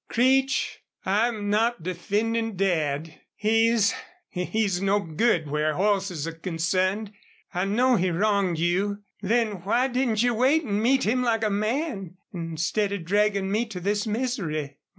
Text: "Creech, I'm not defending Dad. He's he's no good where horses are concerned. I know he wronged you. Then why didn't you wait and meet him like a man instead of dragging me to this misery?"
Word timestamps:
"Creech, 0.09 0.79
I'm 1.05 1.51
not 1.51 1.83
defending 1.83 2.55
Dad. 2.55 3.21
He's 3.35 3.93
he's 4.29 4.81
no 4.81 4.99
good 4.99 5.47
where 5.47 5.75
horses 5.75 6.27
are 6.27 6.31
concerned. 6.31 7.11
I 7.53 7.65
know 7.65 7.97
he 7.97 8.09
wronged 8.09 8.57
you. 8.57 9.03
Then 9.21 9.63
why 9.63 9.89
didn't 9.89 10.23
you 10.23 10.33
wait 10.33 10.63
and 10.63 10.81
meet 10.81 11.03
him 11.03 11.21
like 11.21 11.43
a 11.43 11.51
man 11.51 12.17
instead 12.33 12.91
of 12.91 13.05
dragging 13.05 13.51
me 13.51 13.67
to 13.67 13.79
this 13.79 14.07
misery?" 14.07 14.79